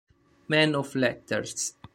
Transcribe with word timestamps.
Man 0.47 0.73
of 0.73 0.95
Letters 0.95 1.75